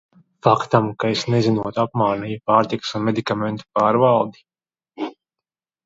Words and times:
Faktam, 0.45 0.87
ka 1.03 1.11
es 1.15 1.25
nezinot 1.33 1.77
apmānīju 1.85 2.39
Pārtikas 2.53 2.97
un 3.01 3.07
medikamentu 3.11 3.71
pārvaldi? 3.81 5.11